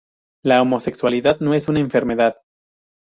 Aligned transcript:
La 0.43 0.63
homosexualidad 0.63 1.41
no 1.41 1.53
es 1.53 1.67
una 1.67 1.79
enfermedad. 1.79 2.37